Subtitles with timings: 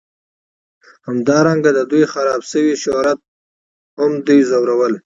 [1.07, 3.19] همدارنګه د دوی خراب شوي شهرت
[3.99, 4.93] هم دوی ځورول